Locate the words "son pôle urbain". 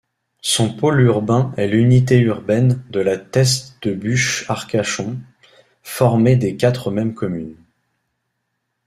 0.41-1.53